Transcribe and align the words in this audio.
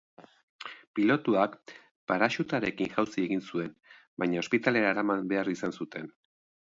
Pilotuak 0.99 1.57
paraxutarekin 2.13 2.91
jauzi 2.95 3.27
egin 3.27 3.43
zuen, 3.51 3.69
baina 4.25 4.43
ospitalera 4.45 4.93
eraman 4.97 5.25
behar 5.35 5.53
izan 5.59 5.77
zuten. 5.81 6.11